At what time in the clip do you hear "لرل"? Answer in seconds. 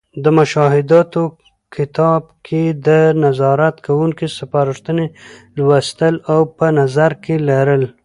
7.49-7.83